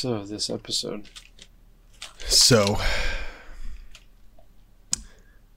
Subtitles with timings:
[0.00, 1.10] So this episode.
[2.20, 2.78] So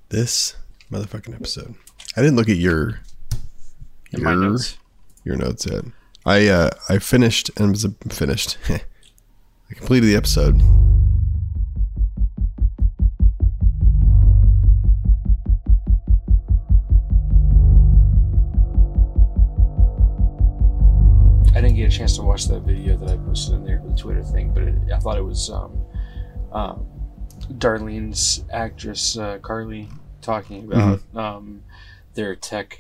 [0.10, 0.58] this
[0.92, 1.76] motherfucking episode.
[2.18, 3.00] I didn't look at your
[4.12, 4.78] In your, my notes.
[5.24, 5.86] your notes yet.
[6.26, 8.58] I uh I finished and was finished.
[8.68, 8.82] I
[9.76, 10.62] completed the episode.
[22.18, 24.24] Didn't get a chance to watch that video that I posted in there, the Twitter
[24.24, 25.86] thing, but it, I thought it was um,
[26.52, 26.86] um,
[27.58, 29.90] Darlene's actress uh, Carly
[30.22, 31.64] talking about um,
[32.14, 32.80] their tech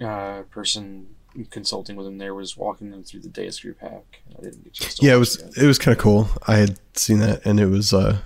[0.00, 1.06] uh, person
[1.50, 2.18] consulting with them.
[2.18, 4.22] There was walking them through the Deus Group hack.
[4.38, 5.62] I didn't get chance Yeah, it was that.
[5.62, 6.28] it was kind of cool.
[6.46, 8.18] I had seen that and it was uh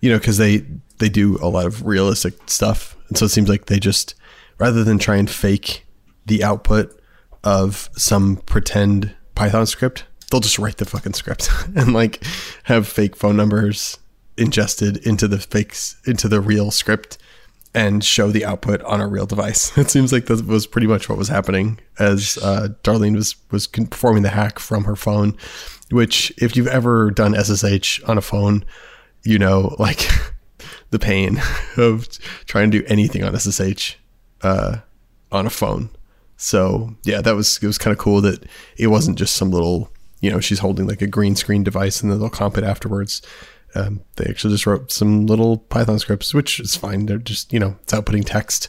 [0.00, 0.64] you know cuz they
[0.98, 2.96] they do a lot of realistic stuff.
[3.08, 4.14] And so it seems like they just
[4.58, 5.86] rather than try and fake
[6.26, 7.00] the output
[7.42, 12.22] of some pretend Python script, they'll just write the fucking script and like
[12.64, 13.98] have fake phone numbers
[14.36, 17.18] ingested into the fakes into the real script
[17.74, 19.76] and show the output on a real device.
[19.84, 23.66] It seems like that was pretty much what was happening as uh, Darlene was was
[23.66, 25.36] performing the hack from her phone.
[25.90, 28.64] Which, if you've ever done SSH on a phone,
[29.22, 30.08] you know like
[30.90, 31.40] the pain
[31.76, 32.08] of
[32.46, 33.96] trying to do anything on SSH
[34.42, 34.78] uh,
[35.30, 35.90] on a phone.
[36.36, 38.44] So yeah, that was it was kind of cool that
[38.76, 39.90] it wasn't just some little
[40.20, 43.22] you know she's holding like a green screen device and then they'll comp it afterwards.
[43.74, 47.06] Um, they actually just wrote some little Python scripts, which is fine.
[47.06, 48.68] They're just you know it's outputting text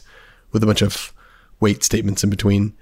[0.52, 1.12] with a bunch of
[1.60, 2.74] wait statements in between.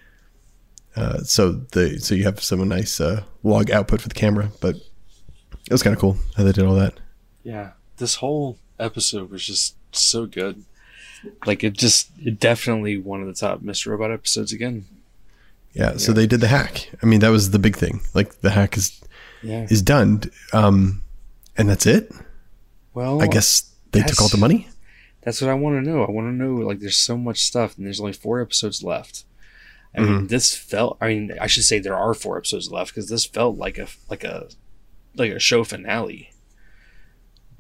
[0.96, 4.76] Uh, so the so you have some nice uh, log output for the camera, but
[4.76, 6.94] it was kind of cool how they did all that.
[7.42, 10.64] Yeah, this whole episode was just so good.
[11.46, 13.88] Like it just, it definitely one of the top Mr.
[13.88, 14.86] Robot episodes again.
[15.72, 16.88] Yeah, so they did the hack.
[17.02, 18.00] I mean, that was the big thing.
[18.14, 19.00] Like the hack is
[19.42, 19.66] Yeah.
[19.68, 20.22] is done,
[20.52, 21.02] um,
[21.56, 22.12] and that's it.
[22.94, 24.68] Well, I guess they took all the money.
[25.22, 26.04] That's what I want to know.
[26.04, 29.24] I want to know like there's so much stuff and there's only four episodes left.
[29.96, 30.12] I Mm-hmm.
[30.12, 30.96] mean, this felt.
[31.00, 33.88] I mean, I should say there are four episodes left because this felt like a
[34.08, 34.48] like a
[35.16, 36.30] like a show finale.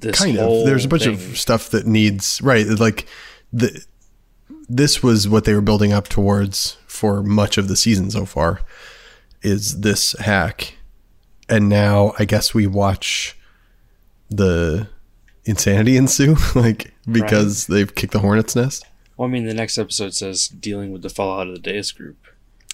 [0.00, 1.14] This kind of there's a bunch thing.
[1.14, 3.06] of stuff that needs right like
[3.54, 3.84] the
[4.68, 8.60] this was what they were building up towards for much of the season so far
[9.42, 10.76] is this hack.
[11.48, 13.36] And now i guess we watch
[14.30, 14.88] the
[15.44, 18.84] insanity ensue like because they've kicked the hornet's nest.
[19.16, 22.16] Well, I mean, the next episode says dealing with the fallout of the Deus group.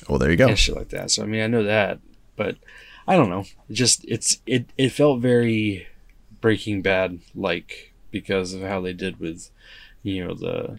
[0.09, 0.49] Well there you go.
[0.49, 1.11] And shit like that.
[1.11, 1.99] So I mean, I know that,
[2.37, 2.57] but
[3.07, 3.45] I don't know.
[3.69, 5.89] It just it's it it felt very
[6.41, 9.51] Breaking Bad like because of how they did with
[10.03, 10.79] you know the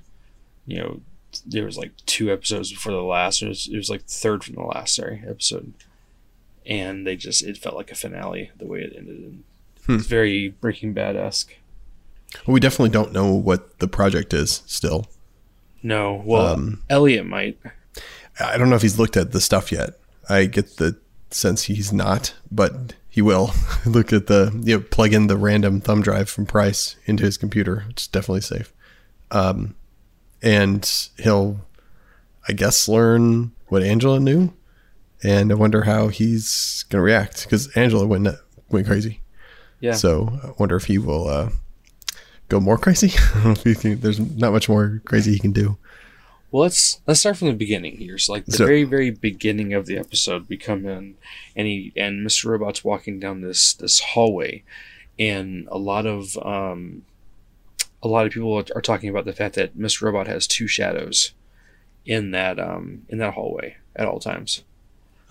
[0.66, 1.02] you know
[1.46, 3.42] there was like two episodes before the last.
[3.42, 5.74] It was it was like the third from the last sorry episode,
[6.66, 9.18] and they just it felt like a finale the way it ended.
[9.18, 9.44] And
[9.88, 9.96] Hmm.
[9.96, 11.56] It's very Breaking Bad esque.
[12.46, 15.08] well, we definitely don't know what the project is still
[15.82, 17.58] No, well, Um, Elliot might.
[18.40, 19.98] I don't know if he's looked at the stuff yet.
[20.30, 20.98] I get the
[21.32, 23.54] sense he's not, but he will.
[23.88, 27.38] Look at the you know, plug in the random thumb drive from Price into his
[27.38, 27.86] computer.
[27.90, 28.72] It's definitely safe.
[29.32, 29.76] Um,
[30.42, 31.62] and he'll,
[32.48, 34.54] I guess, learn what Angela knew,
[35.24, 38.28] and I wonder how he's gonna react because Angela went
[38.70, 39.22] went crazy.
[39.80, 39.94] Yeah.
[39.94, 41.50] So I wonder if he will uh,
[42.50, 43.12] go more crazy.
[43.36, 45.78] I don't know if he can, there's not much more crazy he can do.
[46.52, 48.18] Well, let's let's start from the beginning here.
[48.18, 51.16] So, like the So- very very beginning of the episode, we come in,
[51.56, 52.46] and he and Mr.
[52.46, 54.64] Robot's walking down this this hallway,
[55.18, 57.04] and a lot of um,
[58.04, 60.04] a lot of people are talking about the fact that Mr.
[60.04, 61.34] Robot has two shadows
[62.06, 64.64] in that um in that hallway at all times.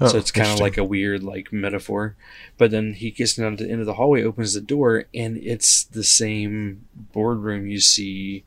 [0.02, 2.16] Oh, so it's kind of like a weird like metaphor.
[2.56, 5.36] But then he gets down to the end of the hallway, opens the door, and
[5.36, 8.44] it's the same boardroom you see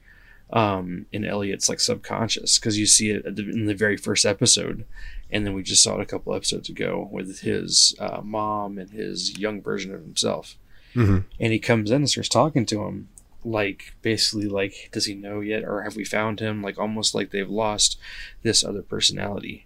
[0.51, 4.85] um, in Elliot's like subconscious because you see it the, in the very first episode,
[5.29, 8.89] and then we just saw it a couple episodes ago with his uh, mom and
[8.91, 10.57] his young version of himself.
[10.95, 11.25] Mhm.
[11.39, 13.09] And he comes in and starts talking to him,
[13.45, 16.61] like basically like, does he know yet, or have we found him?
[16.61, 17.97] Like almost like they've lost
[18.41, 19.65] this other personality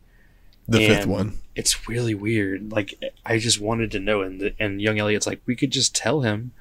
[0.68, 1.40] the fifth one.
[1.56, 2.72] It's really weird.
[2.72, 2.94] Like
[3.26, 6.22] I just wanted to know, and the, and young Elliot's like, we could just tell
[6.22, 6.52] him,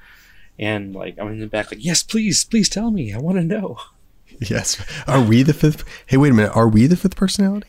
[0.59, 3.45] and like I'm in the back, like, yes, please, please tell me, I want to
[3.45, 3.79] know.
[4.39, 4.85] Yes.
[5.07, 5.83] Are we the fifth?
[6.05, 6.55] Hey, wait a minute.
[6.55, 7.69] Are we the fifth personality?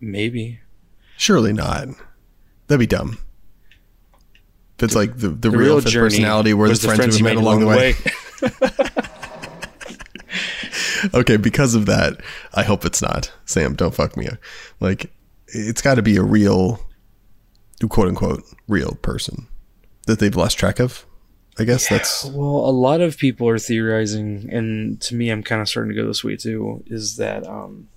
[0.00, 0.60] Maybe
[1.18, 1.88] Surely not.
[2.68, 3.18] That'd be dumb.
[4.84, 7.60] It's like the, the, the real, real personality were the was friends we made along
[7.60, 7.94] the way.
[11.14, 12.20] okay, because of that,
[12.52, 13.32] I hope it's not.
[13.44, 14.28] Sam, don't fuck me.
[14.80, 15.10] Like,
[15.48, 16.80] it's got to be a real,
[17.88, 19.48] quote unquote, real person.
[20.06, 21.06] that they've lost track of.
[21.58, 25.62] I guess that's Well, a lot of people are theorizing, and to me, I'm kind
[25.62, 26.82] of starting to go this way too.
[26.86, 27.88] Is that um,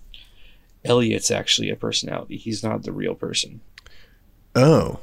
[0.86, 2.38] Elliot's actually a personality?
[2.38, 3.62] He's not the real person,
[4.54, 5.00] oh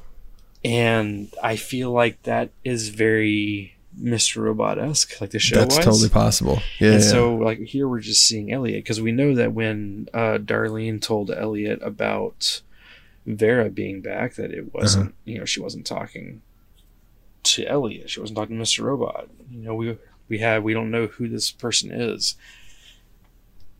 [0.64, 4.42] and I feel like that is very Mr.
[4.42, 5.84] Robot esque, like the show that's was.
[5.84, 6.60] totally possible.
[6.80, 6.92] Yeah.
[6.92, 7.08] and yeah.
[7.10, 11.30] so, like here, we're just seeing Elliot because we know that when uh, Darlene told
[11.30, 12.62] Elliot about
[13.26, 15.16] Vera being back, that it wasn't, Uh-huh.
[15.24, 16.42] you know, she wasn't talking
[17.44, 18.10] to Elliot.
[18.10, 18.82] She wasn't talking to Mr.
[18.82, 19.28] Robot.
[19.50, 19.96] You know, we
[20.28, 22.34] we have we don't know who this person is,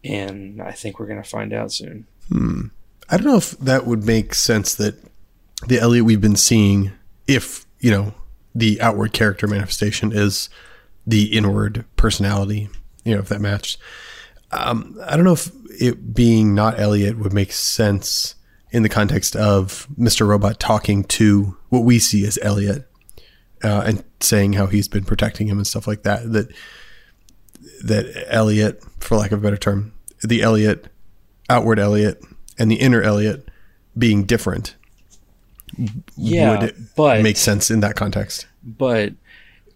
[0.05, 2.07] and I think we're gonna find out soon.
[2.29, 2.67] Hmm.
[3.09, 4.95] I don't know if that would make sense that
[5.67, 6.93] the Elliot we've been seeing,
[7.27, 8.15] if, you know,
[8.55, 10.49] the outward character manifestation is
[11.07, 12.69] the inward personality,
[13.05, 13.79] you know, if that matched.
[14.53, 15.51] Um, I don't know if
[15.81, 18.37] it being not Elliot would make sense
[18.71, 20.27] in the context of Mr.
[20.27, 22.89] Robot talking to what we see as Elliot
[23.63, 26.33] uh, and saying how he's been protecting him and stuff like that.
[26.33, 26.49] That
[27.83, 30.89] that Elliot, for lack of a better term, the Elliot,
[31.49, 32.23] outward Elliot,
[32.59, 33.49] and the inner Elliot
[33.97, 34.75] being different
[36.17, 38.47] Yeah, would it but make sense in that context.
[38.63, 39.13] but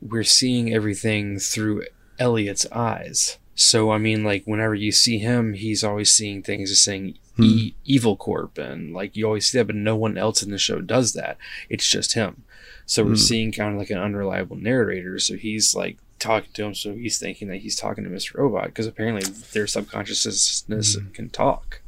[0.00, 1.84] we're seeing everything through
[2.18, 3.38] Elliot's eyes.
[3.54, 7.42] So I mean, like whenever you see him, he's always seeing things as saying hmm.
[7.42, 10.58] e- evil corp, and like you always see that, but no one else in the
[10.58, 11.38] show does that.
[11.68, 12.44] It's just him.
[12.86, 13.16] So we're hmm.
[13.16, 15.18] seeing kind of like an unreliable narrator.
[15.18, 18.38] So he's like talking to him, so he's thinking that he's talking to Mr.
[18.38, 19.22] Robot because apparently
[19.52, 21.10] their subconsciousness hmm.
[21.10, 21.82] can talk.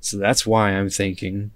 [0.00, 1.52] So that's why I'm thinking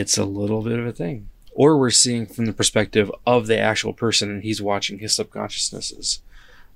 [0.00, 1.28] it's a little bit of a thing.
[1.54, 6.20] Or we're seeing from the perspective of the actual person and he's watching his subconsciousnesses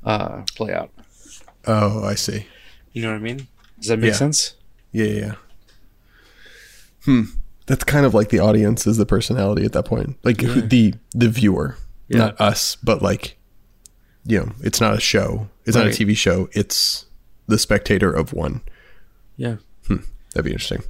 [0.04, 0.90] uh, play out.
[1.66, 2.46] Oh, I see.
[2.92, 3.48] You know what I mean?
[3.78, 4.16] Does that make Yeah.
[4.16, 4.54] sense?
[4.92, 5.20] Yeah, yeah.
[5.20, 5.34] yeah.
[7.04, 7.22] Hmm.
[7.66, 10.94] That's kind of like the audience is the personality at that point, like who- the
[11.10, 11.76] the viewer,
[12.08, 12.18] Yeah.
[12.18, 13.36] not us, but like,
[14.24, 15.48] you know, it's not a show.
[15.66, 16.48] It's not a TV show.
[16.52, 17.04] It's
[17.46, 18.62] the spectator of one.
[19.36, 19.56] Yeah.
[19.86, 19.96] Hmm.
[20.32, 20.82] That'd be interesting.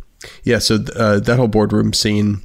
[0.42, 0.58] Yeah.
[0.58, 2.42] So uh, that whole boardroom scene,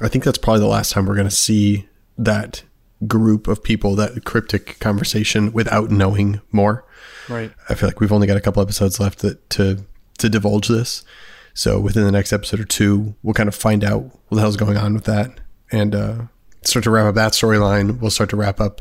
[0.00, 2.62] I think that's probably the last time we're going to see that
[3.06, 6.84] group of people, that cryptic conversation, without knowing more.
[7.28, 7.52] Right.
[7.68, 9.84] I feel like we've only got a couple episodes left that, to
[10.18, 11.04] to divulge this.
[11.54, 14.56] So within the next episode or two, we'll kind of find out what the hell's
[14.56, 15.40] going on with that,
[15.72, 16.18] and uh,
[16.62, 18.00] start to wrap up that storyline.
[18.00, 18.80] We'll start to wrap up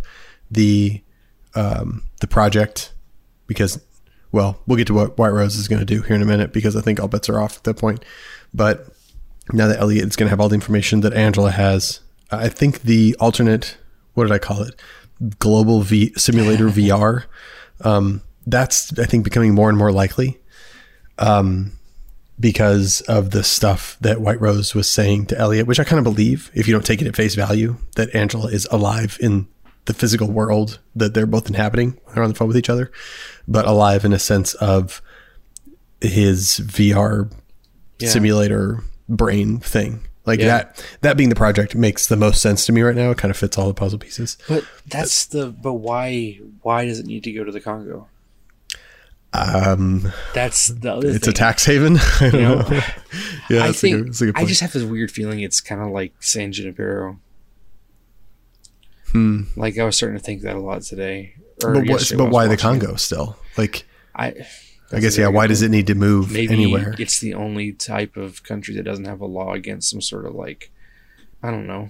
[0.51, 1.01] the
[1.55, 2.93] um, the project
[3.47, 3.81] because,
[4.31, 6.51] well, we'll get to what White Rose is going to do here in a minute
[6.53, 8.03] because I think all bets are off at that point.
[8.53, 8.87] But
[9.53, 12.01] now that Elliot is going to have all the information that Angela has,
[12.31, 13.77] I think the alternate,
[14.13, 14.79] what did I call it,
[15.39, 17.25] global V simulator VR.
[17.81, 20.39] Um, that's I think becoming more and more likely,
[21.17, 21.73] um,
[22.39, 26.03] because of the stuff that White Rose was saying to Elliot, which I kind of
[26.03, 29.47] believe if you don't take it at face value that Angela is alive in
[29.87, 32.91] the physical world that they're both inhabiting when they're on the phone with each other,
[33.47, 35.01] but alive in a sense of
[36.01, 37.29] his VR
[37.99, 38.09] Yeah.
[38.09, 40.01] simulator brain thing.
[40.25, 40.47] Like Yeah.
[40.47, 43.09] that that being the project makes the most sense to me right now.
[43.11, 44.37] It kind of fits all the puzzle pieces.
[44.47, 48.07] But that's the but why why does it need to go to the Congo?
[49.33, 51.29] Um, That's the other it's thing.
[51.29, 51.97] a tax haven.
[52.19, 52.55] I don't You know?
[52.61, 52.69] know.
[53.49, 55.81] yeah, I think good, that's a good I just have this weird feeling it's kind
[55.81, 57.19] of like San Junipero.
[59.17, 59.59] Hmm.
[59.59, 61.33] Like I was starting to think that a lot today.
[61.63, 62.59] Or But, what, but why the watching it.
[62.59, 63.37] Congo still?
[63.57, 64.33] Like, I
[64.91, 65.27] I guess yeah.
[65.27, 66.95] Why does it need to move maybe anywhere?
[66.99, 70.35] it's the only type of country that doesn't have a law against some sort of
[70.35, 70.71] like
[71.41, 71.89] I don't know.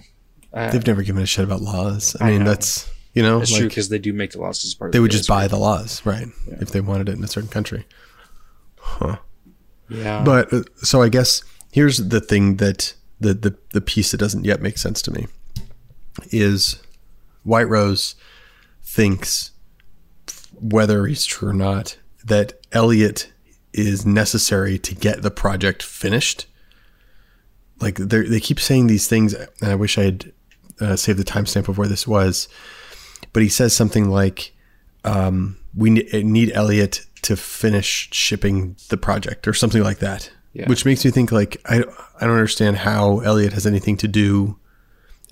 [0.52, 2.16] Uh, They've never given a shit about laws.
[2.20, 2.50] I, I mean, know.
[2.50, 5.02] that's you know, that's true because they do make the laws as part they the
[5.02, 6.26] would just buy the laws, right?
[6.46, 6.56] Yeah.
[6.60, 7.84] If they wanted it in a certain country.
[8.78, 9.16] Huh.
[9.90, 11.42] Yeah, But uh, so I guess
[11.72, 15.26] here's the thing that the, the the piece that doesn't yet make sense to me
[16.30, 16.80] is
[17.48, 18.14] White Rose
[18.82, 19.52] thinks
[20.60, 23.32] whether he's true or not that Elliot
[23.72, 26.46] is necessary to get the project finished.
[27.80, 30.32] Like they they keep saying these things, and I wish I had
[30.80, 32.48] uh, saved the timestamp of where this was.
[33.32, 34.52] But he says something like,
[35.04, 40.30] um, "We ne- need Elliot to finish shipping the project," or something like that.
[40.52, 40.68] Yeah.
[40.68, 44.58] Which makes me think like I I don't understand how Elliot has anything to do,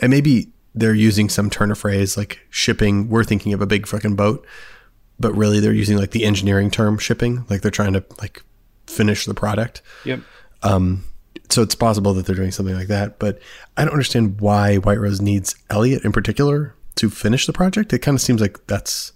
[0.00, 3.08] and maybe they're using some turn of phrase like shipping.
[3.08, 4.46] We're thinking of a big fucking boat,
[5.18, 8.42] but really they're using like the engineering term shipping, like they're trying to like
[8.86, 9.82] finish the product.
[10.04, 10.20] yep.
[10.62, 11.04] Um,
[11.48, 13.38] so it's possible that they're doing something like that, but
[13.76, 17.92] I don't understand why White Rose needs Elliot in particular to finish the project.
[17.92, 19.12] It kind of seems like that's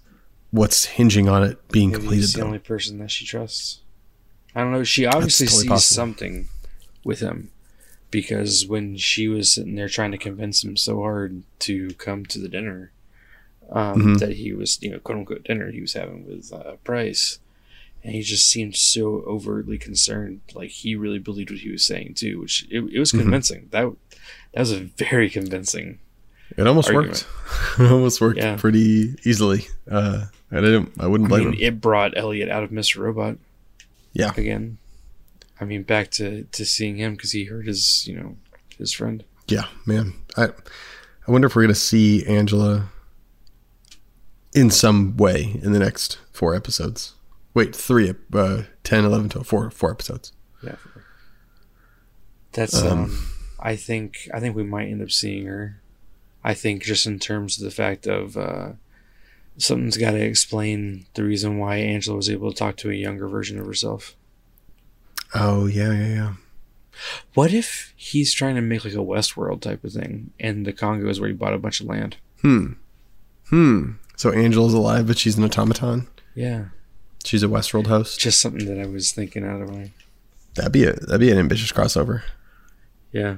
[0.51, 2.21] what's hinging on it being Maybe completed.
[2.21, 2.45] he's the Though.
[2.47, 3.81] only person that she trusts.
[4.55, 4.83] I don't know.
[4.83, 5.95] She obviously totally sees possible.
[5.95, 6.47] something
[7.03, 7.51] with him
[8.11, 12.39] because when she was sitting there trying to convince him so hard to come to
[12.39, 12.91] the dinner
[13.71, 14.19] um, Mhm.
[14.19, 17.39] that he was, you know, quote unquote dinner he was having with uh, Price,
[18.03, 22.15] and he just seemed so overtly concerned, like he really believed what he was saying
[22.15, 23.21] too, which it, it was Mhm.
[23.21, 23.67] convincing.
[23.71, 23.93] That
[24.53, 25.99] that was a very convincing.
[26.57, 27.25] It almost Argument.
[27.25, 27.79] worked.
[27.79, 28.57] it almost worked Yeah.
[28.57, 29.67] pretty easily.
[29.89, 30.91] Uh, I didn't.
[30.99, 31.63] I wouldn't I blame mean, him.
[31.75, 32.97] it brought Elliot out of Mr.
[32.97, 33.37] Robot
[34.11, 34.33] Yeah.
[34.35, 34.79] again.
[35.61, 38.37] I mean, back to to seeing him because he hurt his, you know,
[38.77, 39.23] his friend.
[39.47, 40.13] Yeah, man.
[40.35, 42.89] I I wonder if we're gonna see Angela
[44.53, 47.13] in some way in the next four episodes.
[47.53, 50.31] Wait, three, uh, 10, 11, 12, four, four episodes.
[50.63, 50.75] Yeah.
[52.53, 53.27] That's um, Um,
[53.59, 55.81] I think I think we might end up seeing her.
[56.43, 58.71] I think just in terms of the fact of uh
[59.57, 63.27] something's got to explain the reason why Angela was able to talk to a younger
[63.27, 64.15] version of herself.
[65.33, 66.33] Oh yeah, yeah, yeah.
[67.33, 71.09] What if he's trying to make like a Westworld type of thing and the Congo
[71.09, 72.17] is where he bought a bunch of land?
[72.41, 72.73] Hmm.
[73.49, 73.91] Hmm.
[74.17, 76.07] So Angela's alive, but she's an automaton.
[76.35, 76.65] Yeah.
[77.23, 78.19] She's a Westworld host.
[78.19, 79.91] Just something that I was thinking out of my
[80.55, 82.23] That'd be a that'd be an ambitious crossover.
[83.11, 83.37] Yeah.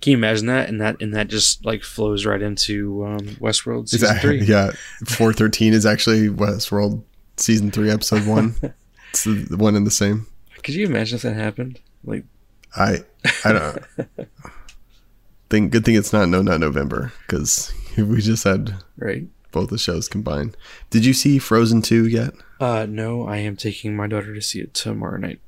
[0.00, 0.68] Can you imagine that?
[0.68, 4.38] And that and that just like flows right into um, Westworld season Exactly.
[4.38, 4.46] three.
[4.46, 4.70] Yeah.
[5.06, 7.02] Four thirteen is actually Westworld
[7.36, 8.54] season three, episode one.
[9.10, 10.26] it's the one and the same.
[10.64, 11.78] Could you imagine if that happened?
[12.04, 12.24] Like,
[12.76, 12.98] I
[13.44, 13.78] I don't
[15.50, 15.70] think.
[15.72, 19.26] Good thing it's not no not November because we just had right?
[19.52, 20.56] both the shows combined.
[20.90, 22.34] Did you see Frozen two yet?
[22.60, 25.40] Uh, no, I am taking my daughter to see it tomorrow night.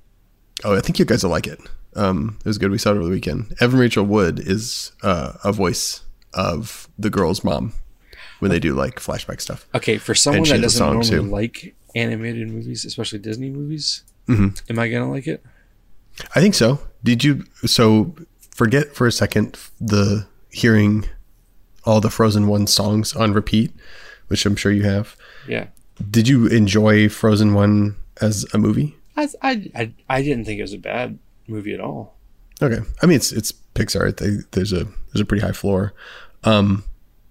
[0.64, 1.60] Oh, I think you guys will like it.
[1.94, 2.70] Um, it was good.
[2.70, 3.54] We saw it over the weekend.
[3.60, 6.02] Evan Rachel Wood is uh, a voice
[6.34, 7.72] of the girl's mom
[8.40, 9.66] when they do like flashback stuff.
[9.74, 11.22] Okay, for someone that doesn't normally too.
[11.22, 14.60] like animated movies, especially Disney movies, Mhm.
[14.70, 15.44] am I gonna like it?
[16.34, 16.80] I think so.
[17.04, 17.44] Did you?
[17.64, 18.14] So
[18.54, 21.06] forget for a second the hearing
[21.84, 23.72] all the Frozen one songs on repeat,
[24.28, 25.16] which I'm sure you have.
[25.46, 25.66] Yeah.
[26.10, 28.96] Did you enjoy Frozen one as a movie?
[29.16, 32.16] I, I, I, I didn't think it was a bad movie at all.
[32.62, 34.16] Okay, I mean it's it's Pixar.
[34.16, 35.92] They, there's a there's a pretty high floor.
[36.44, 36.84] Um,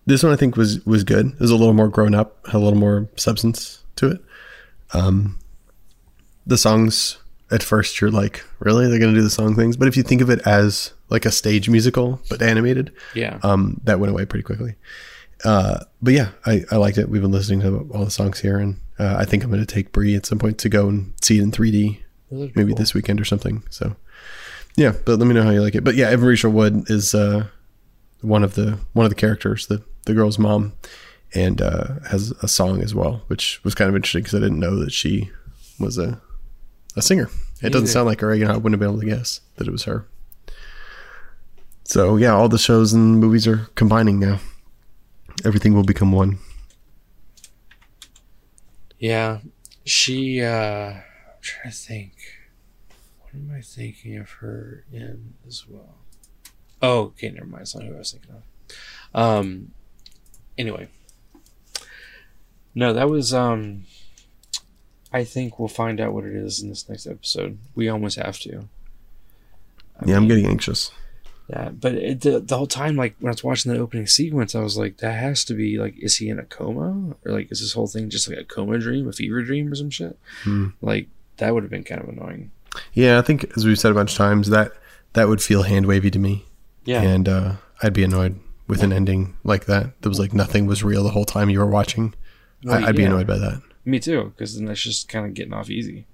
[0.05, 1.27] this one I think was was good.
[1.27, 4.21] It was a little more grown up, had a little more substance to it.
[4.93, 5.37] Um,
[6.45, 7.17] the songs
[7.51, 10.21] at first you're like, really they're gonna do the song things, but if you think
[10.21, 13.39] of it as like a stage musical but animated, Yeah.
[13.43, 14.75] um, that went away pretty quickly.
[15.43, 17.09] Uh, but yeah, I, I liked it.
[17.09, 19.71] We've been listening to all the songs here, and uh, I think I'm going to
[19.71, 21.99] take Brie at some point to go and see it in 3D,
[22.31, 22.75] maybe cool.
[22.75, 23.61] this weekend or something.
[23.69, 23.95] So
[24.75, 25.83] yeah, but let me know how you like it.
[25.83, 27.47] But yeah, Evan Rachel Wood is uh,
[28.21, 30.73] one of the one of the characters, the the girl's mom,
[31.35, 34.59] and uh, has a song as well, which was kind of interesting because I didn't
[34.59, 35.29] know that she
[35.79, 36.19] was a
[36.95, 37.29] a singer.
[37.61, 38.33] It doesn't sound like her.
[38.35, 40.07] You know, I wouldn't have been able to guess that it was her.
[41.83, 44.39] So yeah, all the shows and movies are combining now.
[45.43, 46.39] Everything will become one.
[48.99, 49.39] Yeah,
[49.83, 50.41] she.
[50.41, 52.13] uh I'm trying to think.
[53.21, 55.97] What am I thinking of her in as well?
[56.81, 57.63] Oh, okay, never mind.
[57.63, 58.43] It's not who I was thinking of.
[59.13, 59.71] Um.
[60.57, 60.89] Anyway,
[62.73, 63.33] no, that was.
[63.33, 63.85] Um.
[65.15, 67.57] I think we'll find out what it is in this next episode.
[67.73, 68.67] We almost have to.
[70.01, 70.91] I yeah, I'm getting anxious.
[71.49, 74.55] Yeah, but it, the the whole time, like when I was watching the opening sequence,
[74.55, 77.49] I was like, that has to be like, is he in a coma or like
[77.49, 80.19] is this whole thing just like a coma dream, a fever dream, or some shit?
[80.43, 80.69] Hmm.
[80.81, 81.07] Like
[81.37, 82.51] that would have been kind of annoying.
[82.91, 84.73] Yeah, I think as we've said a bunch of times that
[85.13, 86.43] that would feel hand wavy to me,
[86.83, 90.01] Yeah, and uh, I'd be annoyed with an ending like that.
[90.01, 92.13] There was like nothing was real the whole time you were watching.
[92.65, 93.61] Well, I, I'd be annoyed by that.
[93.85, 96.05] Me too, because then that's just kind of getting off easy.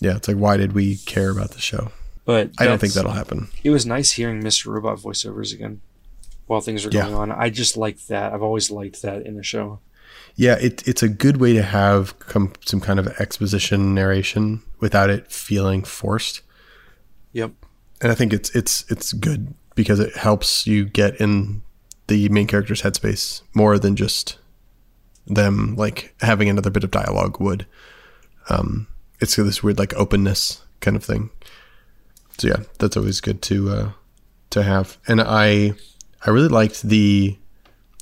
[0.00, 1.92] Yeah, it's like why did we care about the show?
[2.24, 3.48] But I don't think that'll happen.
[3.62, 4.66] It was nice hearing Mr.
[4.66, 5.80] Robot voiceovers again
[6.46, 7.02] while things are Yeah.
[7.02, 7.32] going on.
[7.32, 8.32] I just like that.
[8.32, 9.80] I've always liked that in the show.
[10.36, 15.10] Yeah, it, it's a good way to have come, some kind of exposition narration without
[15.10, 16.40] it feeling forced.
[17.32, 17.52] Yep.
[18.00, 21.62] and I think it's it's it's good because it helps you get in
[22.06, 24.38] the main character's headspace more than just
[25.26, 27.66] them like having another bit of dialogue would.
[28.48, 28.86] Um,
[29.20, 31.30] it's this weird like openness kind of thing.
[32.38, 33.90] So yeah, that's always good to uh,
[34.50, 34.98] to have.
[35.06, 35.74] And I
[36.24, 37.38] I really liked the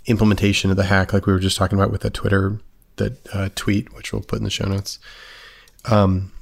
[0.06, 2.60] implementation of the hack, like we were just talking about with that Twitter
[2.96, 4.98] that uh, tweet, which we'll put in the show notes.
[5.84, 6.32] Um,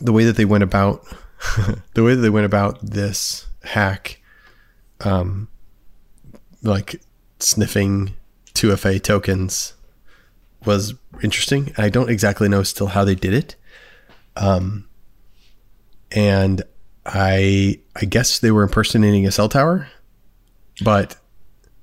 [0.00, 1.04] the way that they went about
[1.94, 4.20] the way that they went about this hack,
[5.00, 5.48] um,
[6.62, 7.00] like
[7.38, 8.14] sniffing
[8.54, 9.74] 2FA tokens
[10.64, 11.72] was interesting.
[11.78, 13.56] I don't exactly know still how they did it.
[14.36, 14.88] Um,
[16.12, 16.62] and
[17.04, 19.88] I I guess they were impersonating a cell tower,
[20.82, 21.16] but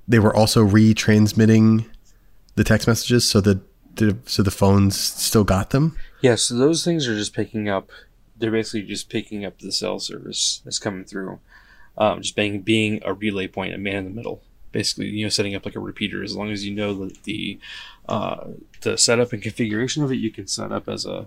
[0.06, 1.86] they were also retransmitting
[2.56, 3.60] the text messages so that
[3.96, 5.96] the, so the phones still got them.
[6.20, 7.90] Yeah, so those things are just picking up.
[8.36, 11.40] They're basically just picking up the cell service that's coming through.
[11.96, 14.42] Um, just being being a relay point, a man in the middle.
[14.74, 16.22] Basically, you know, setting up like a repeater.
[16.22, 17.58] As long as you know the the,
[18.08, 18.48] uh,
[18.82, 21.26] the setup and configuration of it, you can set up as a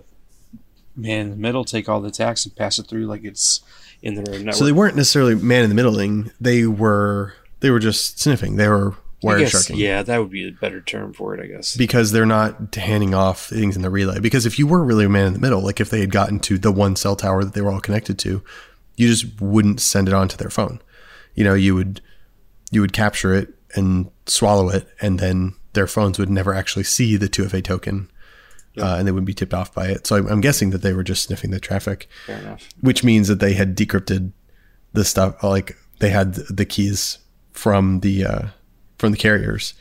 [0.94, 3.62] man in the middle, take all the attacks and pass it through like it's
[4.02, 4.54] in their network.
[4.54, 6.30] So they weren't necessarily man in the middling.
[6.38, 8.56] They were they were just sniffing.
[8.56, 9.76] They were wire guess, sharking.
[9.76, 11.76] yeah, that would be a better term for it, I guess.
[11.76, 14.20] because they're not handing off things in the relay.
[14.20, 16.38] Because if you were really a man in the middle, like if they had gotten
[16.40, 18.42] to the one cell tower that they were all connected to,
[18.96, 20.80] you just wouldn't send it onto their phone.
[21.34, 22.00] You know, you would
[22.70, 27.16] you would capture it and swallow it, and then their phones would never actually see
[27.16, 28.10] the 2FA token,
[28.78, 30.06] uh, and they wouldn't be tipped off by it.
[30.06, 32.68] So I'm, I'm guessing that they were just sniffing the traffic, Fair enough.
[32.80, 34.32] which means that they had decrypted
[34.92, 35.42] the stuff.
[35.42, 37.18] Like they had the keys
[37.52, 38.42] from the uh,
[38.98, 39.74] from the carriers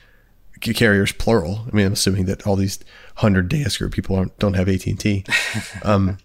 [0.60, 1.65] carriers plural.
[1.72, 2.79] I mean, I'm assuming that all these
[3.15, 5.24] hundred Deus group people aren't, don't have AT and T,
[5.84, 6.17] um,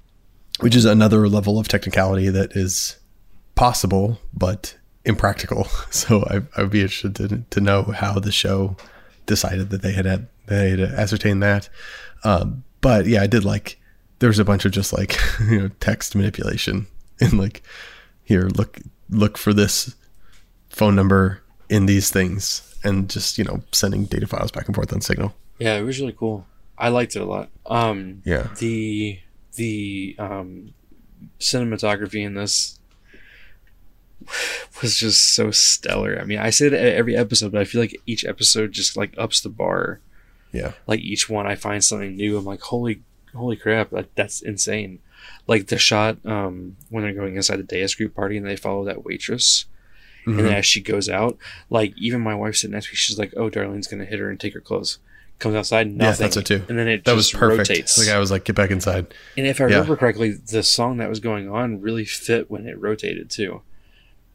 [0.60, 2.96] which is another level of technicality that is
[3.54, 5.68] possible but impractical.
[5.90, 8.76] So I, I would be interested to, to know how the show
[9.26, 11.68] decided that they had had they had ascertained that.
[12.24, 13.78] Um, but yeah, I did like
[14.18, 15.16] there was a bunch of just like
[15.48, 16.86] you know text manipulation
[17.20, 17.62] and like
[18.24, 18.80] here look
[19.10, 19.94] look for this
[20.70, 24.92] phone number in these things and just you know sending data files back and forth
[24.92, 26.46] on signal Yeah, it was really cool.
[26.78, 27.50] I liked it a lot.
[27.66, 28.48] Um, Yeah.
[28.58, 29.20] The
[29.54, 30.72] the um,
[31.38, 32.78] cinematography in this
[34.82, 36.18] was just so stellar.
[36.20, 39.14] I mean, I say that every episode, but I feel like each episode just like
[39.18, 40.00] ups the bar.
[40.52, 42.36] yeah Like each one, I find something new.
[42.36, 43.02] I'm like, holy,
[43.34, 44.98] holy crap, that, that's insane.
[45.46, 48.84] Like the shot um, when they're going inside the Deus group party and they follow
[48.84, 49.66] that waitress.
[50.24, 50.44] And Mm-hmm.
[50.44, 51.36] then as she goes out,
[51.68, 54.30] like even my wife sitting next to me, she's like, "Oh, Darlene's gonna hit her
[54.30, 54.98] and take her clothes."
[55.40, 55.98] Comes outside, nothing.
[55.98, 57.98] yeah that's it too And then it that was perfect rotates.
[57.98, 59.70] like i was like get back inside and if I yeah.
[59.74, 63.62] remember correctly, the song that was going on really fit when it rotated too.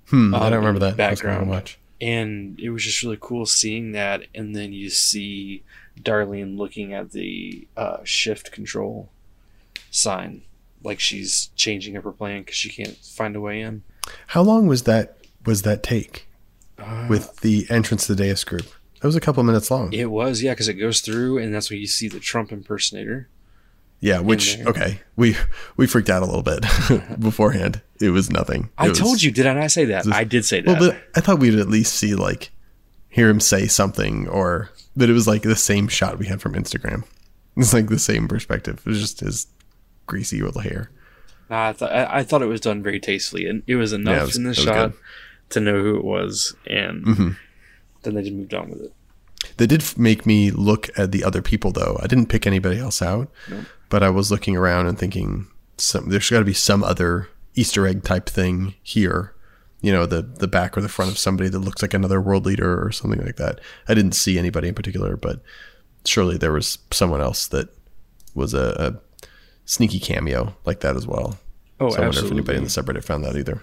[0.10, 1.50] Hmm, i Um, don't remember that background.
[1.50, 1.64] gonna
[2.00, 4.24] And it was just really cool seeing that.
[4.36, 5.64] And then you see
[6.00, 9.10] Darlene looking at the uh, shift control
[9.90, 10.44] sign,
[10.84, 13.84] like she's changing up her plan because she can't find a way in.
[14.28, 16.28] how long was that was that take
[16.78, 18.68] Uh, with the entrance to the deus group
[19.02, 21.54] that was a couple of minutes long it was, yeah, because it goes through, and
[21.54, 23.28] that's when you see the Trump impersonator.
[24.00, 25.36] Yeah which okay we
[25.76, 26.62] we freaked out a little bit
[27.20, 30.04] beforehand it was nothing I told you, did I not say that?
[30.06, 30.80] Just- I did say that.
[30.80, 32.52] well but i thought we'd at least see like
[33.10, 36.54] hear him say something or that it was like the same shot we had from
[36.54, 37.04] instagram
[37.56, 39.48] it's like the same perspective it was just his
[40.06, 40.92] greasy little hair
[41.50, 44.16] Nah, I, th- I, I thought it was done very tastefully, and it was enough
[44.18, 44.92] Yeah, it was- in the shot
[45.52, 47.38] to know who it was, and Mhm.
[48.04, 48.94] then they just moved on with it.
[49.58, 52.00] They did make me look at the other people though.
[52.02, 53.30] I didn't pick anybody else out,
[53.90, 57.88] but I was looking around and thinking some there's got to be some other Easter
[57.88, 59.34] egg type thing here.
[59.82, 62.46] You know, the the back or the front of somebody that looks like another world
[62.46, 63.60] leader or something like that.
[63.88, 65.42] I didn't see anybody in particular, but
[66.06, 67.70] surely there was someone else that
[68.34, 69.28] was a, a
[69.66, 71.38] sneaky cameo like that as well.
[71.80, 73.62] Oh, so I wonder if anybody in the subreddit found that either.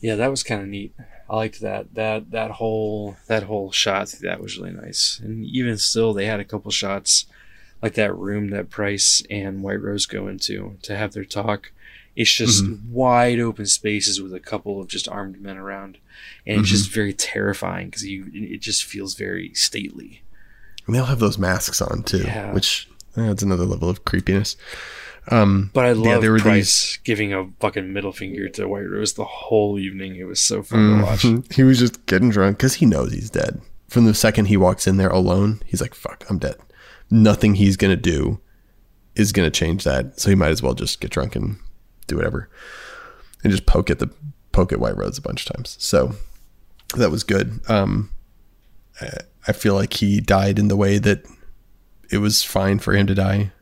[0.00, 0.94] Yeah, that was kind of neat.
[1.30, 4.08] I liked that that that whole that whole shot.
[4.22, 5.20] That was really nice.
[5.22, 7.26] And even still, they had a couple shots
[7.80, 11.70] like that room that Price and White Rose go into to have their talk.
[12.16, 12.92] It's just Mm-hmm.
[12.92, 15.98] wide open spaces with a couple of just armed men around,
[16.44, 16.76] and it's Mm-hmm.
[16.76, 20.22] just very terrifying because you it just feels very stately.
[20.86, 22.52] And they all have those masks on too, Yeah.
[22.52, 24.56] which adds another level of creepiness.
[25.30, 28.88] Um, But I love yeah, there were Price giving a fucking middle finger to White
[28.88, 30.16] Rose the whole evening.
[30.16, 31.26] It was so fun to watch.
[31.54, 33.60] He was just getting drunk because he knows he's dead.
[33.88, 36.56] From the second he walks in there alone, he's like, "Fuck, I'm dead."
[37.10, 38.40] Nothing he's gonna do
[39.16, 40.18] is gonna change that.
[40.20, 41.56] So he might as well just get drunk and
[42.06, 42.48] do whatever,
[43.42, 44.10] and just poke at the
[44.52, 45.76] poke at White Rose a bunch of times.
[45.80, 46.14] So
[46.96, 47.60] that was good.
[47.68, 48.10] Um,
[49.00, 51.24] I- I feel like he died in the way that
[52.10, 53.52] it was fine for him to die,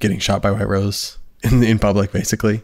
[0.00, 2.62] getting shot by White Rose in in public, basically.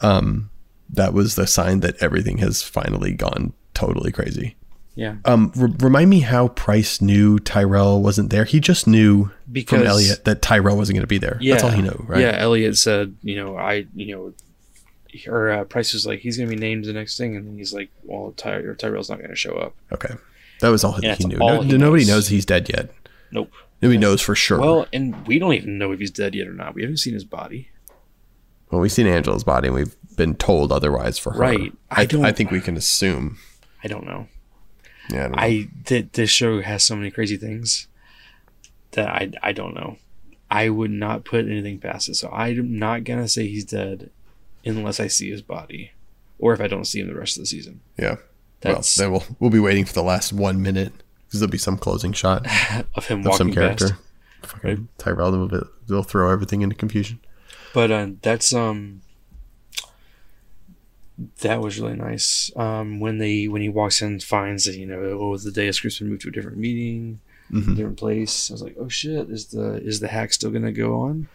[0.00, 0.50] Um,
[0.90, 4.56] that was the sign that everything has finally gone totally crazy.
[4.94, 5.16] Yeah.
[5.24, 8.44] Um, r- remind me how Price knew Tyrell wasn't there.
[8.44, 11.38] He just knew Because- from Elliot that Tyrell wasn't going to be there.
[11.40, 12.20] Yeah, That's all he knew, right?
[12.20, 14.32] Yeah, Elliot said, you know, I, you know,
[15.30, 17.72] or uh, Price was like, he's gonna be named the next thing, and then he's
[17.72, 19.74] like, well, Ty- Tyrell's not gonna show up.
[19.92, 20.14] Okay,
[20.60, 21.38] that was all Yeah, he knew.
[21.38, 22.08] all No, he nobody knows.
[22.08, 22.90] knows he's dead yet.
[23.32, 23.50] Nope.
[23.80, 24.58] Nobody knows for sure.
[24.60, 26.74] Well, and we don't even know if he's dead yet or not.
[26.74, 27.68] We haven't seen his body.
[28.70, 31.38] Well, we've seen Angela's body and we've been told otherwise for her.
[31.38, 31.72] Right.
[31.90, 33.38] I I, don't- I think we can assume.
[33.84, 34.26] I don't know.
[35.10, 35.18] Yeah.
[35.18, 35.42] I don't know.
[35.42, 37.86] I th- this show has so many crazy things
[38.92, 39.96] that I I don't know.
[40.50, 42.14] I would not put anything past it.
[42.16, 44.10] So I'm not gonna say he's dead
[44.64, 45.92] unless I see his body,
[46.38, 47.80] or if I don't see him the rest of the season.
[47.96, 48.16] yeah.
[48.60, 50.92] That's well, then we'll we'll be waiting for the last one minute
[51.28, 52.46] because there'll be some closing shot
[52.94, 53.88] of him of walking some character.
[53.90, 54.02] past.
[54.42, 57.20] Fucking Tyrell will, be- will throw everything into confusion.
[57.74, 59.02] But uh, that's um,
[61.40, 62.50] that was really nice.
[62.56, 65.76] Um, when they when he walks in, finds that you know oh the day of
[65.82, 67.20] been moved to a different meeting,
[67.52, 67.76] Mhm.
[67.76, 68.50] different place.
[68.50, 71.28] I was like, oh shit, is the is the hack still gonna go on?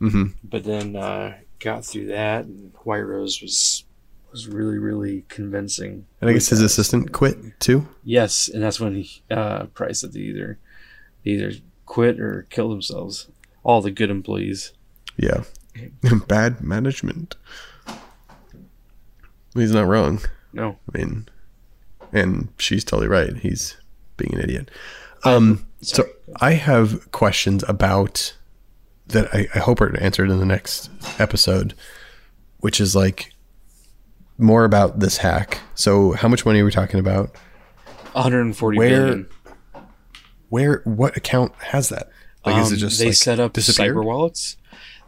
[0.00, 0.24] Mm-hmm.
[0.44, 3.84] But then uh, got through that, and White Rose was
[4.30, 6.06] was really really convincing.
[6.20, 6.66] And I guess his that.
[6.66, 7.88] assistant quit too.
[8.04, 10.58] Yes, and that's when he uh, Price said they either
[11.24, 11.52] they either
[11.86, 13.28] quit or kill themselves.
[13.62, 14.72] All the good employees.
[15.16, 15.42] Yeah.
[16.26, 17.36] Bad management.
[19.54, 20.20] He's not wrong.
[20.52, 21.28] No, I mean,
[22.12, 23.36] and she's totally right.
[23.36, 23.76] He's
[24.16, 24.70] being an idiot.
[25.24, 26.04] Um, so.
[26.40, 28.34] I have questions about
[29.08, 29.32] that.
[29.34, 31.74] I, I hope are answered in the next episode,
[32.58, 33.32] which is like
[34.38, 35.60] more about this hack.
[35.74, 37.34] So, how much money are we talking about?
[38.12, 39.28] 140 Where- billion.
[40.48, 40.80] Where?
[40.84, 42.08] What account has that?
[42.46, 44.56] Like, is it Um, just they like, set up cyber wallets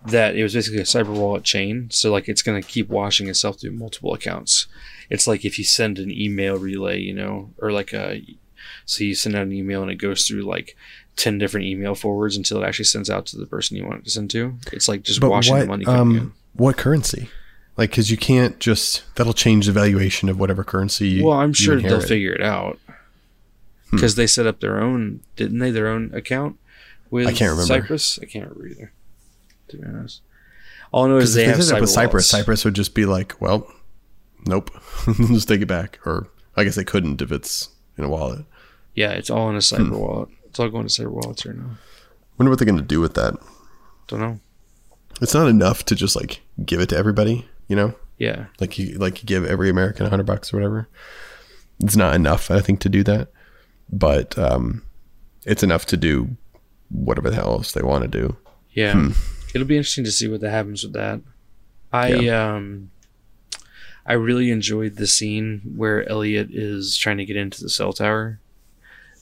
[0.06, 3.28] that it was basically a cyber wallet chain so like it's going to keep washing
[3.28, 4.66] itself through multiple accounts
[5.10, 8.22] it's like if you send an email relay you know or like a
[8.86, 10.74] so you send out an email and it goes through like
[11.16, 14.04] 10 different email forwards until it actually sends out to the person you want it
[14.04, 15.60] to send to it's like just But washing what?
[15.60, 17.28] the money in Um, what currency?
[17.80, 21.08] Like, because you can't just that'll change the valuation of whatever currency.
[21.08, 22.00] You, well i'm sure they'll.
[22.00, 22.06] Hmm.
[22.06, 22.78] figure it out
[23.90, 26.58] because they set up their own didn't they their own account
[27.10, 27.66] with I can't remember.
[27.66, 28.92] cyprus i can't remember either
[29.68, 30.20] to be honest
[30.92, 32.26] all i know is they have set up cyber with Cyprus.
[32.28, 33.66] Cyprus would just be like, well,
[34.46, 34.70] nope,
[35.28, 36.00] just take it back.
[36.04, 38.44] Or I guess they couldn't if it's in a wallet.
[38.96, 39.94] Yeah, it's all in a cyber Hmm.
[39.98, 40.28] wallet.
[40.46, 41.78] It's all going to cyber wallets right now.
[42.38, 43.34] Wonder what they're going to do with that.
[44.08, 44.40] Don't know.
[45.22, 48.98] It's not enough to just like give it to everybody, you know, Yeah, like you
[48.98, 50.88] like you give every American a hundred bucks or whatever.
[51.82, 53.28] It's not enough, I think, to do that,
[53.90, 54.82] but um,
[55.46, 56.36] it's enough to do
[56.90, 58.36] whatever the hell else they want to do.
[58.72, 58.92] yeah.
[58.92, 59.10] Hmm.
[59.54, 61.20] It'll be interesting to see what that happens with that.
[61.92, 62.90] I um,
[64.06, 68.38] I really enjoyed the scene where Elliot is trying to get into the cell tower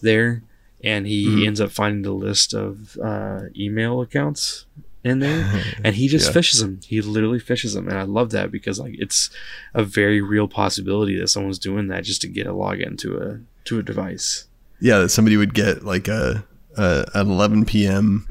[0.02, 0.42] there,
[0.84, 1.46] and he Mhm.
[1.46, 4.66] ends up finding the list of uh, email accounts
[5.04, 6.40] in there, and he just Yeah.
[6.40, 6.80] phishes them.
[6.84, 9.30] He literally phishes them, and I love that because like it's
[9.74, 13.40] a very real possibility that someone's doing that just to get a login to a
[13.66, 14.46] to a device.
[14.80, 16.44] yeah, that somebody would get like a,
[16.76, 18.26] a an 11 p.m.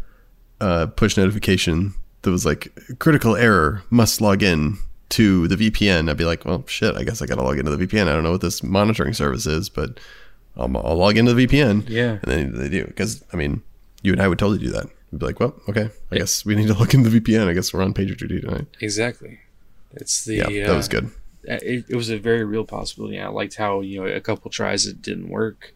[0.60, 4.78] Uh, push notification that was like critical error must log in
[5.10, 6.10] to the VPN.
[6.10, 8.08] I'd be like, well, shit, I guess I gotta log into the VPN.
[8.08, 10.00] I don't know what this monitoring service is, but
[10.58, 11.88] I'll, I'll log into the VPN.
[11.88, 12.18] Yeah.
[12.24, 13.62] and then they do because I mean,
[14.02, 14.88] you and I would totally do that.
[15.16, 17.48] Be like, well, okay, I guess we need to look in the VPN.
[17.48, 18.68] I guess we're on pager duty tonight.
[18.82, 19.40] Exactly.
[19.92, 21.12] It's the Yeah, that was uh, good.
[21.44, 23.20] It, it was a very real possibility.
[23.20, 25.74] I liked how you know a couple tries it didn't work,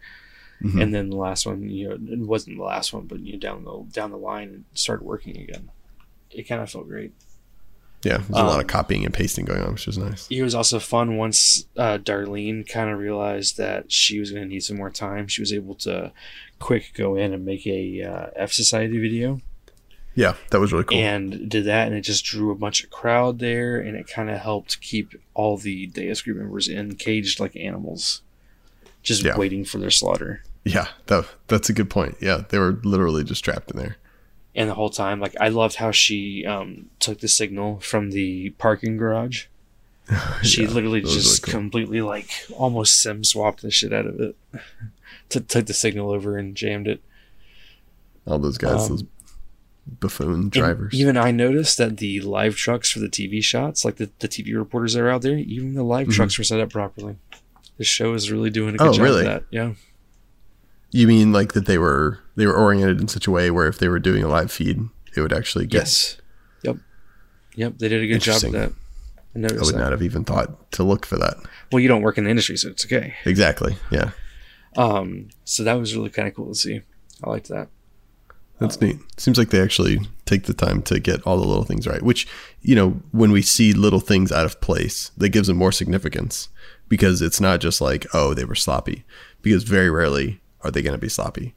[0.61, 0.81] Mhm.
[0.83, 3.39] and then the last one, you know, it wasn't the last one, but you know,
[3.39, 5.69] down the down the line, it started working again.
[6.29, 7.13] It kind of felt great.
[8.03, 10.27] Yeah, there's a lot um, of copying and pasting going on, which was nice.
[10.29, 14.49] It was also fun once uh, Darlene kind of realized that she was going to
[14.49, 15.27] need some more time.
[15.27, 16.11] She was able to
[16.59, 19.39] quick go in and make a uh, F Society video.
[20.15, 20.97] Yeah, that was really cool.
[20.97, 24.29] and did that and it just drew a bunch of crowd there and it kind
[24.29, 28.21] of helped keep all the Deus group members in caged like animals
[29.03, 29.37] just Yeah.
[29.37, 32.17] waiting for their slaughter yeah, that that's a good point.
[32.21, 33.97] Yeah, they were literally just trapped in there.
[34.55, 38.49] And the whole time like i loved how she um, took the signal from the
[38.51, 39.45] parking garage
[40.43, 41.51] she Yeah, literally just cool.
[41.53, 44.35] completely like almost sim swapped the shit out of it
[45.29, 47.01] T- took the signal over and jammed it
[48.27, 49.03] All those guys, Um, those
[49.99, 50.93] buffoon drivers.
[50.93, 54.55] even I noticed that the live trucks for the TV shots, like the, the TV
[54.55, 56.13] reporters that are out there, even the live Mhm.
[56.13, 57.15] trucks were set up properly.
[57.77, 59.19] The show is really doing a Oh, good job really?
[59.21, 59.43] of that.
[59.49, 59.73] Yeah.
[60.91, 63.79] you mean like that they were they were oriented in such a way where if
[63.79, 64.79] they were doing a live feed,
[65.15, 65.79] it would actually get.
[65.79, 66.17] Yes.
[66.63, 66.77] Yep.
[67.55, 67.77] Yep.
[67.77, 68.71] They did a good job of that.
[69.35, 69.77] I I would that.
[69.77, 71.37] not have even thought to look for that.
[71.71, 73.13] Well, you don't work in the industry, so it's okay.
[73.25, 73.77] Exactly.
[73.89, 74.11] Yeah,
[74.75, 76.81] Um, so that was really kind of cool to see.
[77.23, 77.69] I liked that.
[78.59, 78.97] that's neat.
[79.17, 82.01] Seems like they actually take the time to get all the little things right.
[82.01, 82.27] Which
[82.61, 86.49] you know, when we see little things out of place, that gives them more significance
[86.89, 89.05] because it's not just like oh they were sloppy.
[89.41, 91.55] Because very rarely are they going to be sloppy.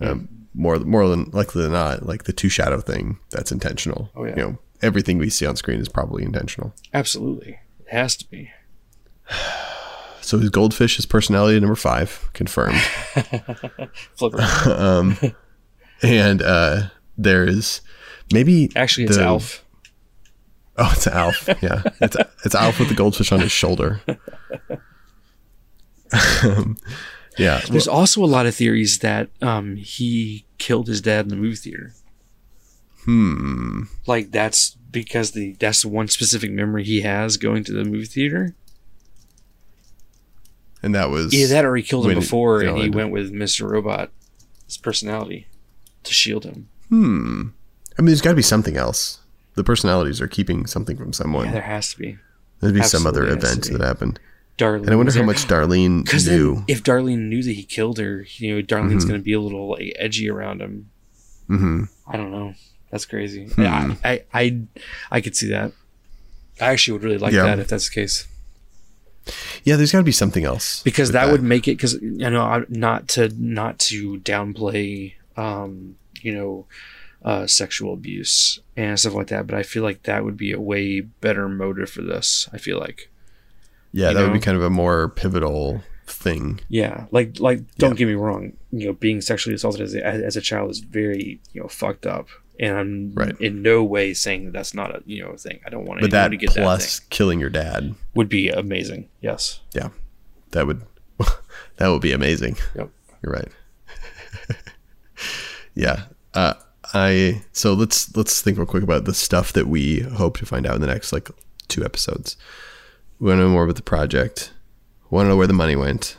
[0.00, 4.10] Um, more more than likely than not, like the two shadow thing, that's intentional.
[4.16, 4.30] Oh, yeah.
[4.36, 6.74] You know, everything we see on screen is probably intentional.
[6.92, 7.58] Absolutely.
[7.86, 8.50] It has to be.
[10.22, 12.76] So his goldfish is personality number five, confirmed.
[14.16, 14.40] Flipper.
[14.66, 15.16] um,
[16.02, 16.82] and uh,
[17.18, 17.80] there is
[18.32, 19.64] maybe Actually, it's the- Alf.
[20.76, 21.48] Oh, it's Alf.
[21.62, 24.02] Yeah, it's it's Alf with the goldfish on his shoulder.
[26.44, 26.76] Um,
[27.40, 31.36] yeah, There's also a lot of theories that um, he killed his dad in the
[31.36, 31.92] movie theater.
[33.04, 33.82] hmm.
[34.06, 38.04] Like that's because the that's the one specific memory he has going to the movie
[38.04, 38.54] theater.
[40.82, 42.94] And that was yeah, that or he killed him before it and he ended.
[42.94, 43.70] went with Mr.
[43.70, 44.10] Robot,
[44.66, 45.46] his personality,
[46.04, 46.68] to shield him.
[46.88, 47.48] Hmm.
[47.98, 49.18] I mean, there's got to be something else.
[49.54, 51.46] The personalities are keeping something from someone.
[51.46, 52.18] Yeah, there has to be.
[52.60, 54.20] There'd be some other event that happened.
[54.60, 54.82] Darlene.
[54.82, 56.64] And I wonder how much Darlene knew.
[56.68, 59.08] if Darlene knew that he killed her, you know, Darlene's Mhm.
[59.08, 60.90] going to be a little like edgy around him.
[61.48, 62.54] hmm I don't know.
[62.90, 63.46] That's crazy.
[63.46, 63.62] Hmm.
[63.62, 64.60] Yeah, I, I, I,
[65.12, 65.72] I could see that.
[66.60, 67.44] I actually would really like Yeah.
[67.44, 68.26] that if that's the case,
[69.64, 71.76] Yeah, there's got to be something else because with that, would make it.
[71.76, 76.66] Because you know, not to not to downplay, um, you know,
[77.24, 80.60] uh, sexual abuse and stuff like that, but I feel like that would be a
[80.60, 82.48] way better motive for this.
[82.52, 83.09] I feel like.
[83.92, 86.60] Yeah, that would be kind of a more pivotal thing.
[86.68, 87.96] Yeah, like like don't Yeah.
[87.98, 88.52] get me wrong.
[88.72, 92.06] You know, being sexually assaulted as a, as a child is very you know fucked
[92.06, 93.40] up, and I'm Right.
[93.40, 95.60] in no way saying that that's not a you know thing.
[95.66, 97.06] I don't want But that to get that plus thing.
[97.10, 99.08] killing your dad, Would be amazing.
[99.20, 99.60] Yes.
[99.74, 99.88] Yeah,
[100.52, 100.82] that would
[101.78, 102.56] that would be amazing.
[102.76, 102.90] Yep.
[103.22, 103.48] You're right.
[105.74, 106.04] yeah.
[106.34, 106.54] Uh,
[106.94, 110.66] I so let's let's think real quick about the stuff that we hope to find
[110.66, 111.28] out in the next like
[111.68, 112.36] two episodes.
[113.20, 114.52] Want to know more about the project.
[115.10, 116.16] Want to know where the money went,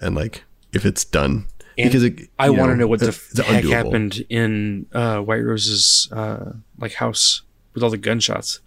[0.00, 1.46] and like if it's done.
[1.78, 3.70] And because it, I want to know what the f- heck undoable.
[3.72, 7.42] happened in uh, White Rose's uh, like house
[7.74, 8.60] with all the gunshots.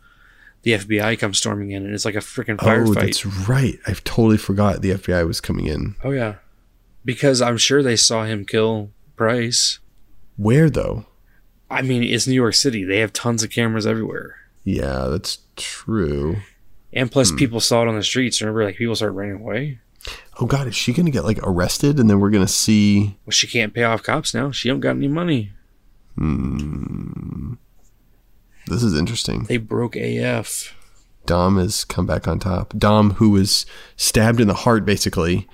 [0.64, 2.96] The FBI comes storming in, and it's like a freaking Oh, firefight.
[2.96, 3.78] that's right.
[3.86, 5.96] I've totally forgot the FBI was coming in.
[6.04, 6.36] Oh yeah,
[7.04, 9.80] because I'm sure they saw him kill Price.
[10.38, 11.06] Where though?
[11.70, 12.84] I mean, it's New York City.
[12.86, 14.38] They have tons of cameras everywhere.
[14.64, 16.38] Yeah, that's true.
[16.96, 17.38] And plus, Hmm.
[17.38, 18.42] people saw it on the streets.
[18.42, 19.80] Remember, like people started running away.
[20.40, 23.18] Oh God, is she gonna get like arrested, and then we're gonna see?
[23.26, 24.52] Well, she can't pay off cops now.
[24.52, 25.52] She don't got any money.
[26.18, 27.54] Hmm.
[28.68, 29.44] This is interesting.
[29.44, 30.74] They broke AF.
[31.26, 32.74] Dom has come back on top.
[32.78, 35.48] Dom, who was stabbed in the heart basically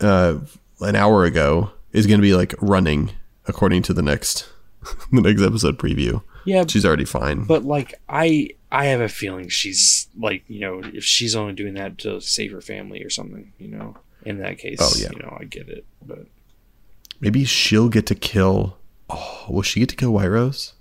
[0.00, 0.38] uh,
[0.80, 3.10] an hour ago, is going to be like running
[3.46, 4.48] according to the next
[5.12, 6.22] the next episode preview.
[6.44, 7.44] Yeah, She's already fine.
[7.44, 11.74] but like I, I have a feeling she's like you know if she's only doing
[11.74, 13.96] that to save her family or something, you know.
[14.24, 15.08] In that case, Oh, yeah.
[15.12, 15.84] you know, I get it.
[16.00, 16.26] But
[17.20, 18.78] Maybe she'll get to kill.
[19.10, 20.74] Oh, will she get to kill White Rose?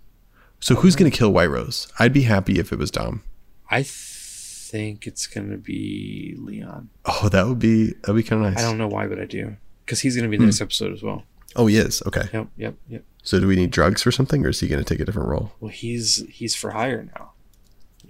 [0.60, 1.92] So who's going to kill White Rose?
[1.98, 3.24] I'd be happy if it was Dom.
[3.70, 6.90] I think it's gonna be Leon.
[7.06, 8.64] Oh, that would be that'd be kind of nice.
[8.64, 10.50] I don't know why, but I do because he's gonna be in the Hmm.
[10.50, 11.24] next episode as well.
[11.56, 12.02] Oh, he is.
[12.06, 12.24] Okay.
[12.32, 13.04] Yep, yep, yep.
[13.24, 15.28] So do we need drugs for something, or is he going to take a different
[15.30, 15.52] role?
[15.60, 17.31] Well, he's he's for hire now.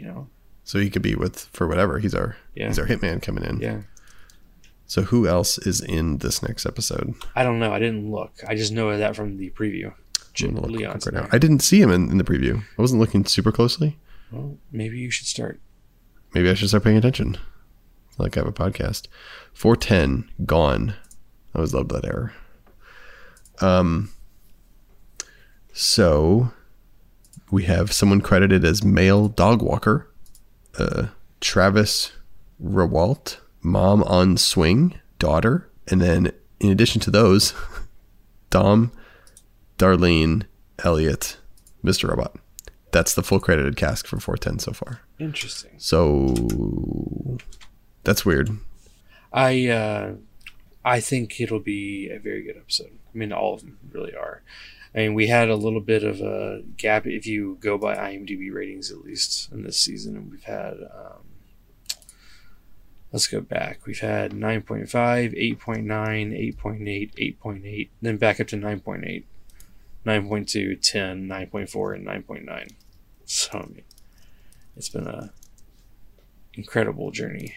[0.01, 0.27] You know.
[0.63, 1.99] So he could be with for whatever.
[1.99, 2.67] He's our Yeah.
[2.67, 3.59] he's our hitman coming in.
[3.59, 3.81] Yeah.
[4.87, 7.13] So who else is in this next episode?
[7.35, 7.71] I don't know.
[7.71, 8.33] I didn't look.
[8.47, 9.93] I just know that from the preview.
[10.33, 11.29] J- I'm look Leon's right now.
[11.31, 12.61] I didn't see him in, in the preview.
[12.77, 13.97] I wasn't looking super closely.
[14.31, 15.59] Well, maybe you should start.
[16.33, 17.37] Maybe I should start paying attention.
[18.17, 19.07] Like I have a podcast.
[19.53, 20.95] 410 gone.
[21.53, 22.33] I always loved that error.
[23.61, 24.09] Um.
[25.73, 26.51] So
[27.51, 30.09] we have someone credited as male dog walker.
[30.79, 31.07] Uh,
[31.41, 32.13] Travis
[32.63, 37.53] Rewalt, mom on swing, daughter, and then in addition to those,
[38.49, 38.91] Dom,
[39.77, 40.45] Darlene,
[40.79, 41.37] Elliot,
[41.83, 42.09] Mr.
[42.09, 42.35] Robot.
[42.91, 45.01] That's the full credited cast for 410 so far.
[45.19, 45.71] Interesting.
[45.77, 47.37] So
[48.03, 48.49] that's weird.
[49.33, 50.13] I uh,
[50.83, 52.91] I think it'll be a very good episode.
[53.13, 54.41] I mean, all of them really are.
[54.93, 58.53] I mean, we had a little bit of a gap if you go by IMDb
[58.53, 60.73] ratings, at least in this season, and we've had.
[60.93, 61.31] Um,
[63.11, 63.85] let's go back.
[63.85, 64.89] We've had 9.5,
[65.59, 69.23] 8.9, 8.8, 8.8, then back up to 9.8,
[70.05, 72.71] 9.2, 10, 9.4, and 9.9.
[73.25, 73.83] So, I mean,
[74.75, 75.31] it's been a
[76.53, 77.55] incredible journey.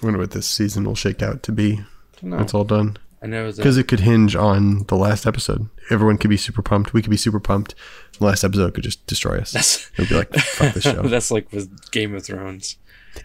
[0.00, 1.80] I wonder what this season will shake out to be.
[2.22, 5.70] It's all done I know because it could hinge on the last episode.
[5.88, 6.92] Everyone could be super pumped.
[6.92, 7.74] We could be super pumped.
[8.18, 9.50] The last episode could just destroy us.
[9.52, 11.00] That's It would be like fuck this show.
[11.02, 12.76] that's like with Game of Thrones.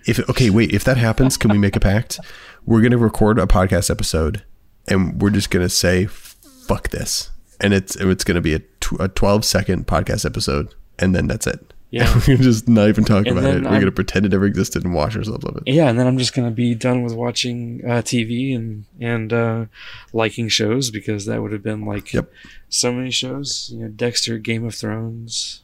[0.08, 0.74] If okay, wait.
[0.74, 2.18] If that happens, can we make a pact?
[2.66, 4.44] We're gonna record a podcast episode,
[4.88, 9.10] and we're just gonna say "fuck this," and it's it's gonna be a, tw- a
[9.10, 11.74] twelve second podcast episode, and then that's it.
[11.92, 12.14] Yeah.
[12.16, 13.64] we're gonna just not even talk And about it.
[13.64, 15.64] We're I'm- gonna pretend it never existed and wash ourselves of it.
[15.66, 19.66] Yeah, and then I'm just gonna be done with watching uh, TV and and uh,
[20.14, 22.32] liking shows because that would have been like Yep.
[22.70, 23.72] so many shows.
[23.74, 25.64] You know, Dexter, Game of Thrones.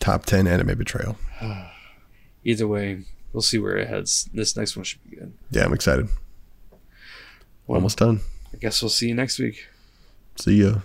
[0.00, 1.16] Top ten anime betrayal.
[2.44, 4.28] Either way, we'll see where it heads.
[4.34, 5.32] This next one should be good.
[5.50, 6.08] Yeah, I'm excited.
[7.66, 8.20] Well, Almost done.
[8.52, 9.66] I guess we'll see you next week.
[10.36, 10.80] See ya.